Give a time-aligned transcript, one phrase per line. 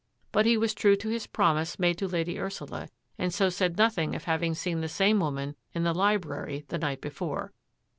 [0.31, 4.15] But he was true to his promise made to Lady Ursula, and so said nothing
[4.15, 7.53] of hav ing seen the same woman in the library the night before.